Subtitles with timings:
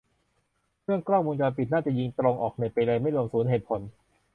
[0.83, 3.81] เรื่องกล้องวงจรปิด น่าจะยิงตรงออกเน็ตไปเลย ไม่รวมศูนย์ เหตุผล